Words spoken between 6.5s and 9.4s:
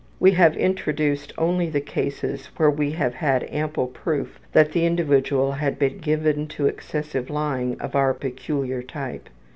excessive lying of our peculiar type.